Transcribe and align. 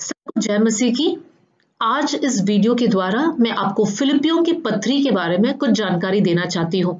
सबको 0.00 0.40
जय 0.40 0.58
मसीह 0.58 0.92
की। 0.92 1.16
आज 1.80 2.14
इस 2.24 2.40
वीडियो 2.42 2.74
के 2.74 2.86
द्वारा 2.86 3.24
मैं 3.40 3.50
आपको 3.50 3.84
फिलिपियों 3.84 4.42
की 4.42 4.52
पत्री 4.52 5.02
के 5.02 5.10
बारे 5.10 5.38
में 5.38 5.52
कुछ 5.58 5.70
जानकारी 5.70 6.20
देना 6.20 6.46
चाहती 6.46 6.80
हूँ। 6.80 6.94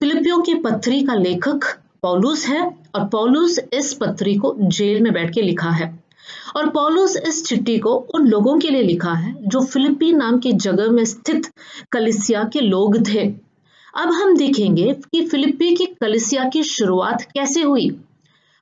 फिलिपियों 0.00 0.40
की 0.40 0.54
पत्री 0.54 1.00
का 1.00 1.14
लेखक 1.14 1.64
पौलुस 2.02 2.46
है 2.46 2.62
और 2.94 3.04
पौलुस 3.04 3.58
इस 3.72 3.92
पत्री 3.94 4.34
को 4.34 4.54
जेल 4.60 5.02
में 5.02 5.12
बैठ 5.12 5.34
के 5.34 5.42
लिखा 5.42 5.70
है। 5.70 5.88
और 6.56 6.68
पौलुस 6.70 7.16
इस 7.16 7.44
चिट्ठी 7.44 7.78
को 7.78 7.94
उन 8.14 8.26
लोगों 8.26 8.58
के 8.58 8.70
लिए 8.70 8.82
लिखा 8.82 9.12
है 9.12 9.34
जो 9.46 9.60
फिलिपी 9.60 10.12
नाम 10.12 10.38
की 10.38 10.52
जगह 10.52 10.90
में 10.90 11.04
स्थित 11.04 11.50
कलिसिया 11.92 12.44
के 12.44 12.60
लोग 12.60 12.98
थे। 13.08 13.26
अब 13.94 14.12
हम 14.12 14.36
देखेंगे 14.36 14.92
कि 15.12 15.24
फिलिपी 15.26 15.74
की 15.74 15.86
कलिसिया 15.86 16.44
की 16.44 16.62
शुरुआत 16.62 17.22
कैसे 17.22 17.62
हुई। 17.62 17.88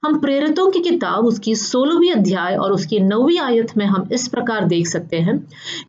हम 0.05 0.19
प्रेरितों 0.21 0.71
की 0.71 0.81
किताब, 0.81 1.25
उसकी 1.25 1.55
सोलहवीं 1.55 2.11
अध्याय 2.13 2.57
और 2.57 2.73
उसकी 2.73 2.99
नौवीं 2.99 3.39
आयत 3.39 3.77
में 3.77 3.87
हम 3.87 4.09
इस 4.13 4.29
प्रकार 4.29 4.65
देख 4.65 4.87
सकते 4.87 5.17
हैं 5.17 5.39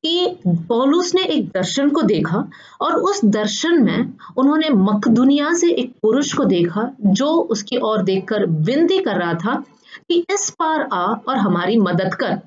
कि 0.04 0.38
पौलुस 0.48 1.16
ने 1.16 1.24
एक 1.24 1.48
दर्शन 1.48 1.90
को 1.90 2.02
देखा 2.02 2.48
और 2.82 2.96
उस 2.96 3.26
दर्शन 3.26 3.84
में 3.84 4.14
उन्होंने 4.38 4.70
मकदुनिया 4.70 5.54
से 5.54 5.72
एक 5.72 5.94
पुरुष 6.02 6.34
को 6.34 6.46
देखा 6.46 6.90
जो 7.06 7.28
उसकी 7.28 7.78
ओर 7.78 8.04
देखकर 8.04 8.46
विनती 8.46 9.00
कर 9.00 9.16
रहा 9.16 9.34
था 9.34 9.64
कि 10.10 10.26
इस 10.34 10.50
पार 10.50 10.88
आ 10.94 11.06
और 11.06 11.38
हमारी 11.38 11.78
मदद 11.78 12.14
कर। 12.14 12.40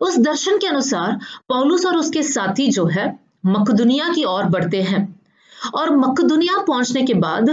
उस 0.00 0.18
दर्शन 0.18 0.58
के 0.58 0.66
अनुसार 0.66 1.18
पौलुस 1.48 1.86
और 1.86 1.96
उसके 1.96 2.22
साथी 2.22 2.68
जो 2.68 2.86
है, 2.86 3.18
मकदुनिया 3.46 4.08
की 4.08 4.24
ओर 4.24 4.44
बढ़ते 4.44 4.82
हैं। 4.82 5.23
और 5.74 5.96
मकदुनिया 5.96 6.62
पहुँचने 6.62 7.02
के 7.02 7.14
बाद 7.16 7.50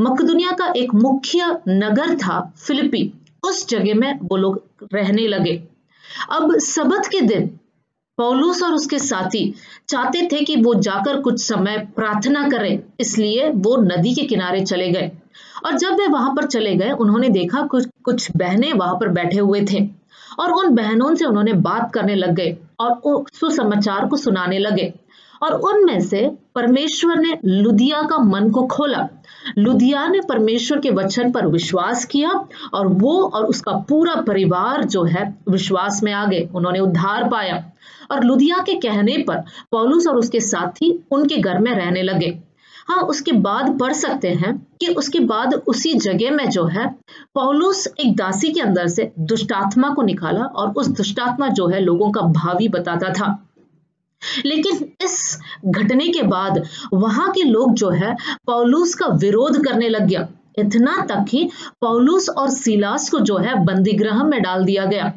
मकदुनिया 0.00 0.52
का 0.52 0.72
एक 0.76 0.94
मुख्य 0.94 1.56
नगर 1.68 2.14
था 2.16 2.40
फिलिपी। 2.58 3.12
उस 3.44 3.68
जगह 3.68 3.94
में 3.94 4.18
वो 4.22 4.36
लोग 4.36 4.88
रहने 4.94 5.26
लगे। 5.28 5.62
अब 6.30 6.58
सबत 6.58 7.06
के 7.06 7.20
दिन 7.20 7.46
पौलुस 8.18 8.62
और 8.62 8.72
उसके 8.74 8.98
साथी 8.98 9.42
चाहते 9.88 10.26
थे 10.32 10.40
कि 10.44 10.56
वो 10.56 10.74
जाकर 10.76 11.20
कुछ 11.20 11.40
समय 11.42 11.78
प्रार्थना 11.96 12.48
करें, 12.48 12.78
इसलिए 13.00 13.48
वो 13.48 13.76
नदी 13.82 14.14
के 14.14 14.22
किनारे 14.22 14.60
चले 14.62 14.88
गए। 14.88 15.10
और 15.66 15.76
जब 15.78 15.94
वे 15.94 16.06
वहाँ 16.06 16.34
पर 16.34 16.46
चले 16.46 16.74
गए, 16.74 16.90
उन्होंने 16.90 17.28
देखा 17.28 17.62
कुछ 17.66 17.86
कुछ 18.04 18.30
बहनें 18.36 18.72
वहाँ 18.72 18.94
पर 18.94 19.08
बैठे 19.10 19.38
हुए 19.38 19.60
थे 19.62 19.86
और 20.38 20.52
उन 20.52 20.74
बहनों 20.74 21.14
से 21.14 21.24
उन्होंने 21.24 21.52
बात 21.62 21.92
करने 21.94 22.14
लग 22.14 22.34
गए 22.34 22.56
और 22.80 23.24
सुसमाचार 23.32 24.06
को 24.06 24.16
सुनाने 24.16 24.58
लगे। 24.58 24.92
और 25.42 25.52
उनमें 25.52 26.00
से 26.00 26.30
परमेश्वर 26.54 27.16
ने 27.16 27.38
लुदिया 27.44 28.02
का 28.02 28.18
मन 28.18 28.50
को 28.50 28.66
खोला। 28.66 29.08
लुदिया 29.58 30.08
ने 30.08 30.20
परमेश्वर 30.28 30.78
के 30.78 30.90
वचन 30.90 31.30
पर 31.32 31.46
विश्वास 31.46 32.04
किया 32.04 32.30
और 32.74 32.86
वो 32.86 33.22
और 33.22 33.44
उसका 33.44 33.72
पूरा 33.72 34.14
परिवार 34.14 34.84
जो 34.84 35.04
है 35.04 35.38
विश्वास 35.48 36.00
में 36.02 36.12
आ 36.12 36.26
गए, 36.26 36.48
उन्होंने 36.54 36.80
उद्धार 36.80 37.28
पाया। 37.28 37.64
और 38.10 38.24
लुदिया 38.24 38.58
के 38.58 38.74
कहने 38.74 39.24
पर 39.28 39.36
पौलुस 39.70 40.06
और 40.06 40.16
उसके 40.16 40.40
साथी 40.40 41.04
उनके 41.10 41.36
घर 41.36 41.58
में 41.58 41.72
रहने 41.72 42.02
लगे। 42.02 42.38
हाँ 42.88 43.02
उसके 43.02 43.32
बाद 43.32 43.78
पढ़ 43.80 43.92
सकते 43.92 44.28
हैं 44.28 44.66
कि 44.80 44.86
उसके 44.86 45.20
बाद 45.20 45.54
उसी 45.54 45.94
जगह 45.94 46.30
में 46.30 46.50
जो 46.50 46.64
है, 46.64 46.88
पौलुस 47.34 47.88
एक 48.00 48.16
दासी 48.16 48.48
के 48.48 48.60
अंदर 48.60 48.86
से 48.86 49.12
दुष्टात्मा 49.18 49.88
को 49.88 50.02
निकाला 50.02 50.40
और 50.40 50.68
उस 50.68 50.88
दुष्टात्मा 50.88 51.48
जो 51.48 51.66
है 51.66 51.80
लोगों 51.80 52.10
का 52.10 52.20
भावी 52.20 52.68
बताता 52.68 53.12
था। 53.12 53.47
लेकिन 54.46 54.92
इस 55.04 55.38
घटने 55.66 56.08
के 56.08 56.22
बाद 56.22 56.62
वहाँ 56.94 57.30
के 57.30 57.42
लोग 57.42 57.74
जो 57.74 57.90
है, 57.90 58.16
पौलूस 58.46 58.94
का 58.94 59.06
विरोध 59.06 59.64
करने 59.64 59.88
लग 59.88 60.06
गया। 60.06 60.28
इतना 60.58 61.06
तक 61.08 61.24
कि 61.30 61.48
पौलूस 61.80 62.28
और 62.28 62.50
सिलास 62.50 63.10
को 63.10 63.18
जो 63.18 63.36
है, 63.36 63.64
बंदीगृह 63.64 64.22
में 64.24 64.42
डाल 64.42 64.64
दिया 64.64 64.84
गया। 64.84 65.12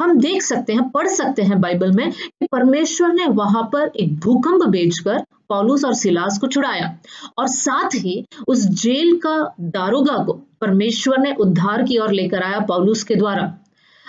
हम 0.00 0.18
देख 0.20 0.42
सकते 0.42 0.72
हैं, 0.72 0.90
पढ़ 0.90 1.08
सकते 1.08 1.42
हैं 1.42 1.60
बाइबल 1.60 1.92
में 1.92 2.10
कि 2.10 2.46
परमेश्वर 2.52 3.12
ने 3.12 3.26
वहाँ 3.26 3.62
पर 3.72 3.92
एक 3.96 4.18
भूकंप 4.20 4.64
भेजकर 4.64 5.22
पौलुस 5.48 5.84
और 5.84 5.94
सिलास 5.94 6.38
को 6.38 6.46
छुड़ाया 6.46 6.98
और 7.38 7.46
साथ 7.46 7.94
ही 7.94 8.24
उस 8.48 8.58
जेल 8.58 9.16
का 9.16 9.54
दारोगा 9.60 10.24
को 10.24 10.32
परमेश्वर 10.60 11.18
ने 11.18 11.34
उद्धार 11.34 11.82
की 11.82 11.98
ओर 11.98 12.12
लेकर 12.12 12.42
आया 12.42 12.60
पौलुस 12.60 13.02
के 13.02 13.14
द्वारा। 13.14 13.54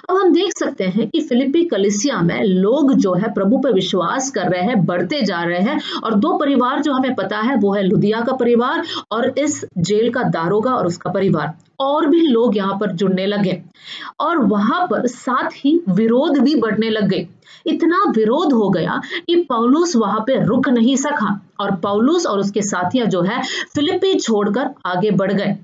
अब 0.10 0.18
हम 0.18 0.32
देख 0.34 0.52
सकते 0.58 0.84
हैं 0.86 1.08
कि 1.10 1.20
फिलिपी 1.22 1.64
कलिसिया 1.66 2.22
में 2.22 2.44
लोग 2.44 2.94
जो 2.96 3.14
है 3.14 3.32
प्रभु 3.34 3.58
पर 3.58 3.74
विश्वास 3.74 4.30
कर 4.32 4.50
रहे 4.50 4.62
हैं, 4.62 4.86
बढ़ते 4.86 5.22
जा 5.22 5.42
रहे 5.44 5.60
हैं 5.60 5.80
और 6.04 6.16
दो 6.16 6.38
परिवार 6.38 6.82
जो 6.82 6.94
हमें 6.94 7.16
पता 7.16 7.38
है 7.40 7.56
वो 7.58 7.74
है 7.74 7.84
लुधिया 7.84 8.22
का 8.22 8.34
परिवार 8.36 8.84
और 9.12 9.28
इस 9.40 9.64
जेल 9.80 10.12
का 10.14 10.24
दारोगा 10.30 10.74
और 10.74 10.88
उसका 10.88 11.12
परिवार। 11.12 11.54
और 11.80 12.06
भी 12.08 12.20
लोग 12.22 12.58
यहाँ 12.58 12.78
पर 12.80 12.92
जुड़ने 12.92 13.26
लगे 13.26 13.62
और 14.20 14.38
वहाँ 14.46 14.86
पर 14.88 15.08
साथ 15.08 15.50
ही 15.56 15.80
विरोध 15.90 16.38
भी 16.38 16.56
बढ़ने 16.56 16.90
लग 16.90 17.08
गए। 17.10 17.28
इतना 17.68 18.04
विरोध 18.12 18.54
हो 18.54 18.70
गया 18.70 19.02
कि 19.28 19.36
पौलुस 19.50 19.96
वहाँ 19.96 20.20
पे 20.28 20.44
रुक 20.46 20.70
नहीं 20.70 20.96
सका 20.98 21.40
और 21.60 21.76
पौलुस 21.76 22.26
और 22.26 22.40
उसके 22.40 22.62
साथियाँ 22.62 23.08
जो 23.08 23.22
है 23.22 23.42
फिलिपी 23.76 24.14
छोड़कर 24.16 24.70
आगे 24.86 25.12
बढ़ 25.14 25.32
गए। 25.34 25.56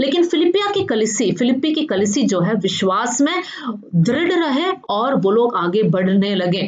लेकिन 0.00 0.24
फिलिपिया 0.24 0.70
की 0.70 0.84
कलिसी, 0.84 1.30
फिलिपी 1.32 1.72
की 1.72 1.84
कलिसी 1.84 2.22
जो 2.22 2.40
है, 2.40 2.54
विश्वास 2.54 3.20
में 3.20 3.42
दृढ़ 3.94 4.32
रहे 4.32 4.70
और 4.90 5.14
वो 5.14 5.30
लोग 5.30 5.56
आगे 5.56 5.82
बढ़ने 5.82 6.34
लगे। 6.34 6.62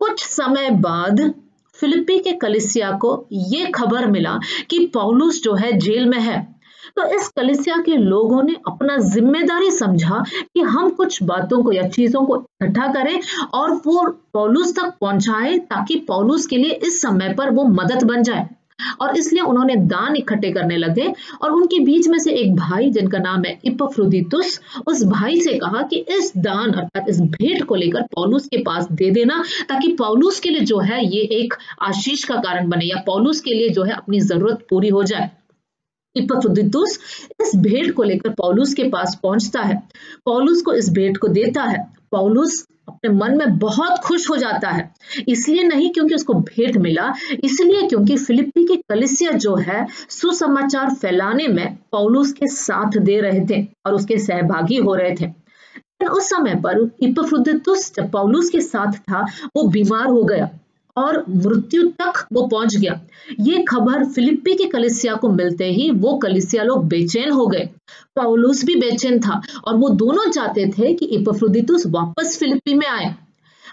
कुछ 0.00 0.24
समय 0.24 0.70
बाद 0.70 1.32
फिलिपी 1.76 2.18
के 2.18 2.32
कलिसिया 2.32 2.90
को 2.92 3.26
ये 3.32 3.66
खबर 3.66 4.06
मिला 4.06 4.38
कि 4.70 4.86
पौलुस 4.86 5.42
जो 5.42 5.54
है, 5.54 5.72
जेल 5.72 6.06
में 6.06 6.18
है। 6.18 6.54
तो 6.96 7.04
इस 7.16 7.28
कलिसिया 7.28 7.76
के 7.76 7.96
लोगों 7.96 8.42
ने 8.42 8.54
अपना 8.68 8.96
ज़िम्मेदारी 8.96 9.70
समझा 9.70 10.22
कि 10.30 10.60
हम 10.60 10.90
कुछ 10.90 11.22
बातों 11.22 11.62
को 11.62 11.72
या 11.72 11.88
चीज़ों 11.88 12.24
को 12.26 12.36
इकट्ठा 12.36 12.86
करें 12.92 13.20
और 13.54 13.72
वो 13.86 14.06
पौलुस 14.32 14.74
तक 14.76 14.92
पहुँचाए 15.00 15.58
ताकि 15.58 15.96
पौलुस 16.08 16.46
के 16.46 16.56
लिए 16.56 16.72
इस 16.84 17.00
समय 17.02 17.34
पर 17.34 17.50
वो 17.50 17.64
मदद 17.64 18.04
बन 18.04 18.22
जाए। 18.22 18.48
और 19.00 19.16
इसलिए 19.16 19.42
उन्होंने 19.42 19.76
दान 19.86 20.16
इकट्ठे 20.16 20.50
करने 20.52 20.76
लगे 20.76 21.12
और 21.42 21.50
उनके 21.50 21.78
बीच 21.78 22.08
में 22.08 22.18
से 22.18 22.32
एक 22.32 22.54
भाई, 22.56 22.90
जिनका 22.90 23.18
नाम 23.18 23.44
है 23.44 23.58
इपफ्रुदितुस, 23.64 24.60
उस 24.86 25.04
भाई 25.04 25.40
से 25.40 25.52
कहा 25.58 25.82
कि 25.82 25.96
इस 26.10 26.32
दान 26.36 26.72
अर्थात 26.72 27.08
इस 27.08 27.20
भेंट 27.20 27.64
को 27.64 27.74
लेकर 27.74 28.02
पौलुस 28.14 28.46
के 28.46 28.62
पास 28.62 28.88
दे 28.92 29.10
देना, 29.10 29.42
ताकि 29.68 29.92
पौलुस 29.92 30.40
के 30.40 30.50
लिए 30.50 30.60
जो 30.60 30.78
है 30.80 31.04
ये 31.06 31.22
एक 31.40 31.54
आशीष 31.82 32.24
का 32.24 32.36
कारण 32.36 32.68
बने 32.68 32.84
या 32.84 33.02
पौलुस 33.06 33.40
के 33.40 33.54
लिए 33.54 33.68
जो 33.68 33.82
है 33.82 33.92
अपनी 33.92 34.20
ज़रूरत 34.20 34.66
पूरी 34.70 34.88
हो 34.88 35.02
जाए। 35.02 35.30
इपफ्रुदितुस 36.16 36.98
इस 37.40 37.52
भेंट 37.56 37.92
को 37.94 38.02
लेकर 38.02 38.30
पौलुस 38.30 38.74
के 38.74 38.84
पास 38.84 39.18
पहुँचता 39.22 39.62
है। 39.62 39.82
पौलुस 40.24 40.62
को 40.62 40.72
इस 40.72 40.90
भेंट 40.90 41.16
को 41.16 41.28
देता 41.28 41.62
है। 41.62 41.78
पौलुस 42.10 42.64
अपने 42.88 43.10
मन 43.10 43.36
में 43.38 43.58
बहुत 43.58 43.98
खुश 43.98 44.30
हो 44.30 44.36
जाता 44.36 44.68
है। 44.68 44.94
इसलिए 45.28 45.62
नहीं 45.62 45.92
क्योंकि 45.92 46.14
उसको 46.14 46.34
भेंट 46.34 46.76
मिला, 46.76 47.12
इसलिए 47.44 47.82
क्योंकि 47.82 48.16
फिलिपी 48.16 48.64
की 48.64 48.76
कलिसिया 48.76 49.30
जो 49.30 49.54
है, 49.56 49.86
सुसमाचार 50.08 50.94
फैलाने 50.94 51.48
में 51.48 51.78
पौलुस 51.92 52.32
के 52.32 52.46
साथ 52.46 52.98
दे 52.98 53.20
रहे 53.20 53.46
थे 53.50 53.66
और 53.86 53.94
उसके 53.94 54.18
सहभागी 54.18 54.76
हो 54.76 54.94
रहे 54.94 55.14
थे। 55.20 55.32
उस 56.06 56.28
समय 56.30 56.54
पर 56.54 56.90
इपफ्रुदितुस, 57.02 57.94
जब 57.94 58.10
पौलुस 58.10 58.50
के 58.50 58.60
साथ 58.60 58.92
था, 58.92 59.26
वो 59.56 59.68
बीमार 59.68 60.06
हो 60.06 60.22
गया। 60.24 60.50
और 60.96 61.24
मृत्यु 61.28 61.82
तक 61.82 62.26
वो 62.32 62.46
पहुँच 62.46 62.76
गया। 62.76 63.00
ये 63.40 63.62
खबर 63.62 64.04
फिलिपी 64.04 64.54
के 64.54 64.64
कलिसिया 64.64 65.14
को 65.14 65.28
मिलते 65.28 65.64
ही 65.64 65.90
वो 65.90 66.16
कलिसिया 66.18 66.62
लोग 66.62 66.86
बेचैन 66.88 67.30
हो 67.30 67.46
गए। 67.46 67.68
पौलुस 68.16 68.64
भी 68.64 68.74
बेचैन 68.74 69.20
था 69.20 69.42
और 69.64 69.76
वो 69.76 69.88
दोनों 69.88 70.30
चाहते 70.30 70.66
थे 70.66 70.94
कि 70.94 71.06
इपफ्रुदितुस 71.06 71.86
वापस 71.86 72.38
फिलिपी 72.38 72.74
में 72.74 72.86
आए। 72.86 73.14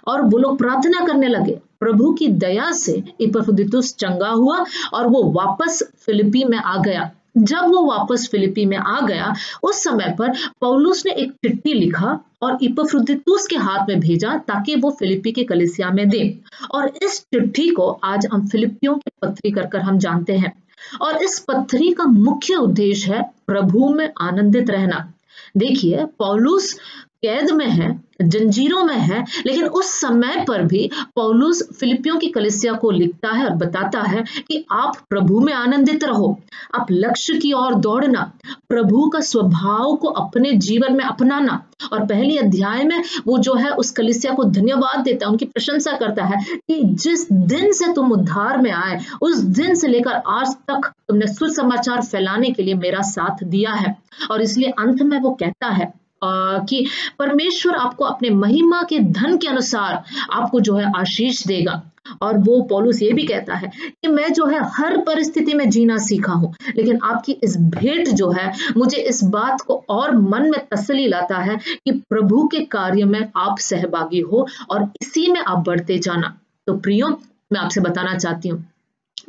और 0.08 0.22
वो 0.22 0.38
लोग 0.38 0.58
प्रार्थना 0.58 1.06
करने 1.06 1.28
लगे। 1.28 1.59
प्रभु 1.80 2.14
की 2.14 2.28
दया 2.28 2.72
से 2.72 3.04
इपफ्रुदितुस 3.22 3.96
चंगा 3.96 4.30
हुआ 4.30 4.66
और 4.94 5.08
वो 5.08 5.24
वापस 5.32 5.84
फिलिपी 6.06 6.44
में 6.44 6.58
आ 6.58 6.78
गया। 6.78 7.12
जब 7.38 7.62
वो 7.62 7.86
वापस 7.86 8.30
फिलिपी 8.31 8.66
में 8.66 8.78
आ 8.78 9.02
गया, 9.02 9.34
उस 9.64 9.84
समय 9.84 10.16
पर 10.20 10.29
पौलुस 10.61 11.06
ने 11.06 11.11
एक 11.11 11.32
चिट्ठी 11.32 11.73
लिखा 11.73 12.20
और 12.41 12.58
इपफ्रुदितुस 12.61 13.47
के 13.47 13.56
हाथ 13.56 13.85
में 13.90 14.00
भेजा 14.00 14.38
ताकि 14.38 14.76
वो 14.76 14.91
फिलिपी 14.91 15.32
के 15.32 15.44
कलिसिया 15.44 15.90
में 15.90 16.09
दे। 16.09 16.40
और 16.76 16.94
इस 17.03 17.20
चिट्ठी 17.20 17.70
को 17.70 18.00
आज 18.03 18.28
हम 18.34 18.47
फिलिपियों 18.47 18.96
की 18.96 19.11
पत्री 19.22 19.52
कर 19.52 19.66
कर 19.66 19.79
हम 19.79 19.97
जानते 19.97 20.34
हैं। 20.34 20.64
और 21.02 21.23
इस 21.23 21.40
पत्री 21.40 21.91
का 21.91 22.03
मुख्य 22.03 22.56
उद्देश्य 22.56 23.14
है 23.14 23.34
प्रभु 23.47 23.90
में 23.90 24.09
आनंदित 24.22 24.70
रहना। 24.70 25.14
देखिए, 25.58 26.06
पौलुस 26.06 26.79
कैद 27.23 27.52
में 27.52 27.68
है, 27.68 28.03
जंजीरों 28.22 28.84
में 28.84 28.96
है, 28.96 29.26
लेकिन 29.46 29.66
उस 29.66 29.90
समय 30.02 30.46
पर 30.47 30.62
भी 30.62 30.90
पौलुस 31.16 31.62
फिलिपियों 31.79 32.18
की 32.18 32.28
कलिसिया 32.28 32.73
को 32.73 32.91
लिखता 32.91 33.29
है 33.29 33.46
और 33.46 33.56
बताता 33.56 34.02
है 34.02 34.23
कि 34.47 34.66
आप 34.72 34.97
प्रभु 35.09 35.40
में 35.40 35.53
आनंदित 35.53 36.03
रहो, 36.03 36.40
आप 36.76 36.88
लक्ष्य 36.91 37.34
की 37.34 37.53
ओर 37.53 37.76
दौड़ना, 37.76 38.32
प्रभु 38.70 39.09
का 39.09 39.20
स्वभाव 39.20 39.96
को 39.96 40.08
अपने 40.08 40.52
जीवन 40.52 40.94
में 40.94 41.06
अपनाना। 41.06 41.64
और 41.94 42.06
पहले 42.06 42.38
अध्याय 42.38 42.84
में 42.84 43.03
वो 43.28 43.38
जो 43.38 43.53
है 43.53 43.70
उस 43.70 43.91
कलिसिया 43.91 44.34
को 44.34 44.44
धन्यवाद 44.44 45.00
देता 45.00 45.26
है, 45.26 45.32
उनकी 45.32 45.46
प्रशंसा 45.46 45.91
करता 45.91 46.26
है 46.26 46.44
कि 46.58 46.82
जिस 46.84 47.32
दिन 47.32 47.72
से 47.72 47.94
तुम 47.94 48.12
उद्धार 48.12 48.58
में 48.58 48.72
आए, 48.72 49.00
उस 49.22 49.38
दिन 49.38 49.76
से 49.76 49.88
लेकर 49.88 50.22
आज 50.28 50.56
तक 50.72 50.91
तुमने 51.08 51.28
सुसमाचार 51.28 52.02
फैलाने 52.02 52.52
के 52.52 52.64
लिए 52.64 52.73
मेरा 52.73 53.02
साथ 53.02 53.44
दिया 53.44 53.73
है। 53.73 53.97
और 54.32 54.41
इसलिए 54.41 54.70
अंत 54.70 55.02
में 55.02 55.20
वो 55.20 55.32
कहता 55.32 55.68
है 55.68 56.01
कि 56.23 56.85
परमेश्वर 57.20 57.76
आपको 57.76 58.06
अपने 58.06 58.29
महिमा 58.29 58.82
के 58.84 59.00
धन 59.12 59.38
के 59.38 59.47
अनुसार 59.47 60.03
आपको 60.32 60.59
जो 60.59 60.76
है 60.76 60.91
आशीष 61.00 61.46
देगा। 61.47 61.82
और 62.22 62.38
वो 62.38 62.62
पॉलुस 62.70 63.02
ये 63.02 63.12
भी 63.14 63.23
कहता 63.23 63.56
है 63.56 63.68
कि 63.78 64.08
मैं 64.08 64.32
जो 64.34 64.46
है 64.46 64.59
हर 64.73 64.97
परिस्थिति 64.97 65.53
में 65.53 65.70
जीना 65.70 65.97
सीखा 65.97 66.34
हूँ, 66.34 66.53
लेकिन 66.78 67.00
आपकी 67.03 67.32
इस 67.44 67.56
भेंट 67.58 68.08
जो 68.09 68.29
है 68.32 68.52
मुझे 68.78 68.97
इस 69.00 69.23
बात 69.26 69.62
को 69.62 69.84
और 69.90 70.16
मन 70.18 70.50
में 70.52 70.59
तसली 70.72 71.08
लाता 71.08 71.38
है 71.38 71.58
कि 71.58 71.91
प्रभु 72.09 72.47
के 72.47 72.64
कार्य 72.68 73.06
में 73.06 73.22
आप 73.38 73.59
सहभागी 73.59 74.20
हो 74.22 74.47
और 74.70 74.90
इसी 75.02 75.28
में 75.32 75.40
आप 75.40 75.64
बढ़ते 75.66 75.97
जाना। 76.00 76.35
तो 76.68 76.73
प्रियो, 76.76 77.08
मैं 77.53 77.59
आपसे 77.59 77.82
बताना 77.82 78.18
चाहती 78.18 78.50
हूँ 78.50 78.66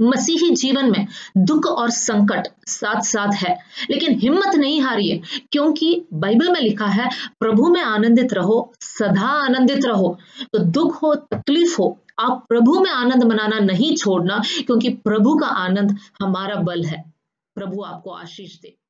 मसीही 0.01 0.51
जीवन 0.51 0.91
में 0.91 1.07
दुख 1.37 1.67
और 1.67 1.91
संकट 1.91 2.49
साथ 2.67 3.01
साथ 3.01 3.33
है। 3.33 3.59
लेकिन 3.91 4.19
हिम्मत 4.19 4.55
नहीं 4.55 4.83
हारिए, 4.83 5.23
क्योंकि 5.53 6.05
बाइबल 6.13 6.53
में 6.53 6.61
लिखा 6.61 6.87
है, 6.87 7.11
प्रभु 7.41 7.69
में 7.69 7.83
आनंदित 7.83 8.33
रहो, 8.33 8.73
सदा 8.81 9.27
आनंदित 9.27 9.85
रहो। 9.85 10.19
तो 10.53 10.59
दुख 10.59 11.03
हो, 11.03 11.15
तकलीफ़ 11.15 11.77
हो, 11.81 11.99
आप 12.19 12.47
प्रभु 12.49 12.81
में 12.81 12.91
आनंद 12.91 13.25
मनाना 13.25 13.59
नहीं 13.59 13.97
छोड़ना, 13.97 14.43
क्योंकि 14.67 14.89
प्रभु 14.89 15.37
का 15.37 15.47
आनंद 15.47 15.99
हमारा 16.23 16.55
बल 16.55 16.85
है। 16.85 17.13
प्रभु 17.55 17.83
आपको 17.83 18.11
आशीष 18.11 18.61
दे। 18.61 18.82